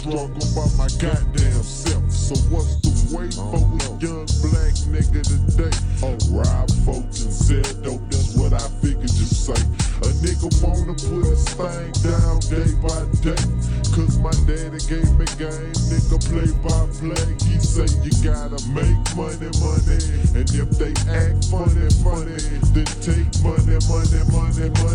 [0.00, 2.10] struggle by my goddamn self.
[2.10, 4.00] So what's the wait for we oh.
[4.00, 5.76] young black nigga today?
[6.00, 9.60] Oh, rob folks and sell dope, that's what I figured you say.
[10.00, 13.44] A nigga wanna put his thing down day by day.
[13.92, 17.28] Cause my daddy gave me game, nigga play by play.
[17.44, 20.00] He say you gotta make money, money.
[20.32, 22.40] And if they act funny, funny,
[22.72, 24.89] then take money, money, money, money.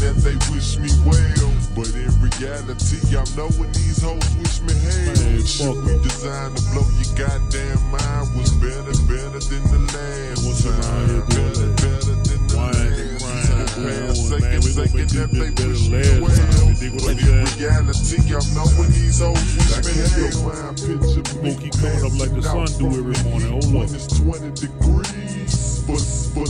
[0.00, 1.52] That they wish me well.
[1.76, 5.12] But in reality, I'm knowing these hoes wish me hell.
[5.12, 10.64] Man, Shit designed to blow your goddamn mind was better, better than the last What's
[10.64, 11.08] time.
[11.08, 13.68] here better, better than the Whining, last crying, time.
[13.76, 14.60] going Pass on, saying, man.
[14.64, 16.64] We gonna saying make this that they wish me well.
[16.64, 20.32] You dig what But in reality, I'm knowing these hoes wish me hell.
[20.48, 23.52] Mind picture me Smoky coming up like the sun do every morning.
[23.52, 23.92] Hold up.
[23.92, 26.00] it's 20 degrees, but
[26.34, 26.49] full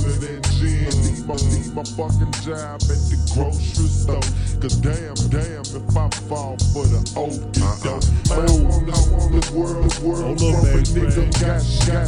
[1.74, 4.22] my, fucking job at the grocery store.
[4.60, 7.40] Cause damn, damn, if I fall for the doke.
[7.58, 12.06] Man, I want, I want the world, world Hold up, from a nigga got shot.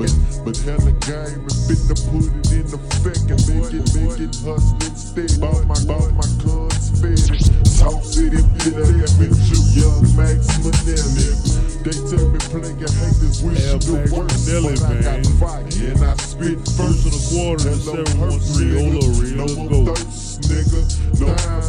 [0.00, 0.10] But,
[0.42, 4.34] but hella game and fit to put it in effect and make it, make it
[4.40, 5.36] hustling steady.
[5.38, 6.01] Bought my, bought
[12.88, 15.24] playing haters wish Yeah, you the worst, but I got man.
[15.38, 18.72] fire and I spit First in the quarter, Hello, 713.
[18.78, 19.36] Hold up, Reed.
[19.36, 19.94] no Let's more go.
[19.94, 20.80] thirst, nigga.
[21.20, 21.62] No time,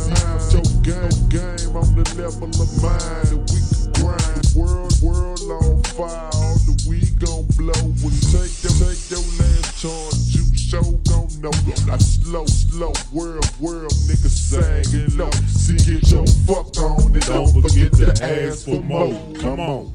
[0.54, 3.28] your game, game on the level of mine.
[3.30, 4.44] And we can grind.
[4.56, 6.30] World, world on fire.
[6.34, 7.82] All the weed gon' blow.
[8.02, 11.54] When take your, take your last charge, you show gon' know.
[11.92, 15.30] I slow, slow, world, world, nigga sagging low.
[15.50, 19.14] See, get your fuck on and Don't forget to ask for more.
[19.40, 19.94] Come on.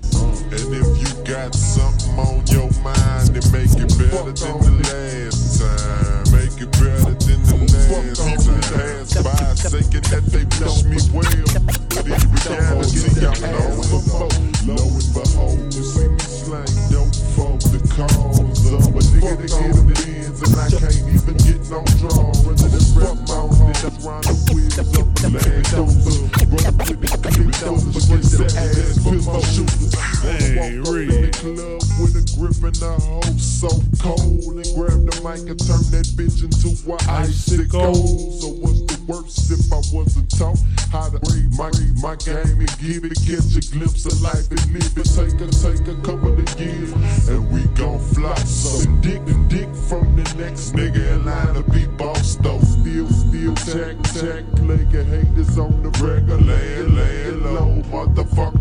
[0.50, 5.60] And if you got something on your mind, then make it better than the last
[5.60, 6.25] time.
[6.32, 8.48] Make it better than the last time.
[8.48, 11.69] Pass by saying that they wish me well.
[11.92, 17.60] But in reality, I'm low and low and behold, you see me slang dope for
[17.69, 21.84] the cause of a nigga to get them ends and I can't even get no
[22.00, 22.32] draw.
[22.47, 26.25] Rather than rap own, that's the wheels of the land dozer.
[26.48, 29.94] Roll with the clip dozer, get the ass pistol shooters.
[30.22, 34.69] Hey, Walk up in the club with a grip and a hoe so cold and
[34.76, 37.94] grab the mic and turn that bitch into a icicle.
[38.38, 40.58] So what's the worst if I wasn't taught
[40.92, 41.70] how to read my
[42.02, 45.08] my game and give it, catch a glimpse of life and live it.
[45.08, 46.92] Take a take a couple of years
[47.28, 48.34] and we gon' fly.
[48.44, 52.60] So dick dick from the next nigga in line to be boss though.
[52.60, 57.82] Still still tack tack player haters on the regular laying laying low.
[57.90, 58.57] Motherfuckers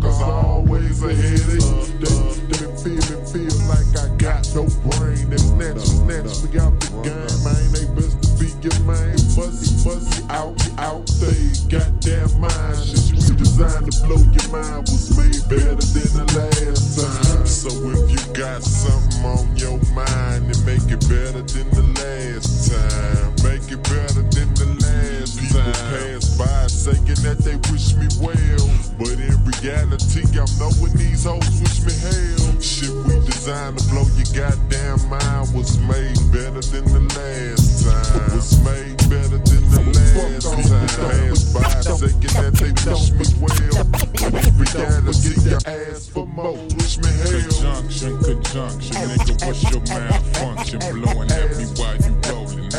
[0.90, 1.88] ahead of you.
[2.00, 5.28] They, they feel me feel like I got no brain.
[5.28, 7.64] They snatch snatch me out the game, man.
[7.72, 9.16] They best to be your man.
[9.36, 12.78] Fuzzy fuzzy out out they goddamn mind.
[12.80, 17.46] Shit we designed to blow your mind was made better than the last time.
[17.46, 22.72] So if you got something on your mind, then make it better than the last
[22.72, 23.34] time.
[23.44, 25.68] Make it better than the last time.
[25.68, 31.24] People pass by saying that they wish me well, but in reality, I'm knowing these
[31.24, 32.60] hoes wish me hell.
[32.60, 38.34] Shit we designed to blow your goddamn mind was made better than the last time.
[38.34, 40.88] Was made better than the last time.
[41.18, 45.32] Pass by saying that they wish me well, but in reality,
[45.64, 46.58] I ask for more.
[46.76, 47.40] Wish me hell.
[47.40, 50.78] Conjunction, conjunction, nigga, what's your malfunction?
[50.92, 51.17] Blowing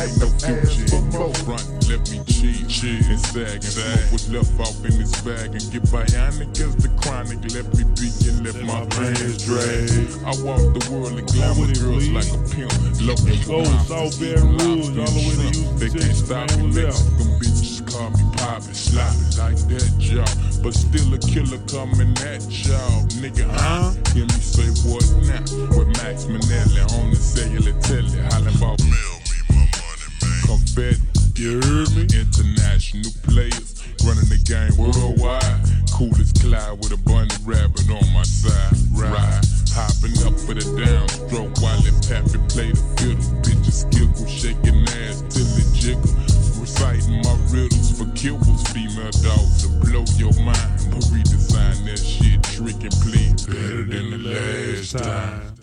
[0.02, 0.90] ain't no future
[1.44, 1.66] front.
[1.88, 5.64] Let me cheat, cheat and sag and smoke what's left off in this bag and
[5.72, 7.40] get bionic as the chronic.
[7.52, 9.90] Let me be and let my pants drag.
[10.24, 12.16] I walk the world in glamour girls please.
[12.16, 12.72] like a pimp.
[13.00, 15.76] Local Go mom, South sweet Baton lobster Rouge, all the way to Houston.
[15.76, 16.66] They can't stop me.
[16.72, 20.24] Mexican bitches call me poppin', sloppy like that, y'all.
[20.62, 23.48] But still a killer coming at y'all, nigga.
[23.48, 23.92] Huh?
[24.12, 25.44] Hear me say what now?
[25.76, 27.99] With Max Manelli on the cellular telly,
[37.50, 39.44] rabbit on my side, ride.
[39.74, 43.22] Hopping up for the downstroke while it pappy play the fiddle.
[43.42, 46.14] Bitches giggle, shaking ass till it jiggle.
[46.60, 50.90] Reciting my riddles for kibbles, female dogs to blow your mind.
[50.90, 55.59] But redesign that shit, trick and play better than the last time.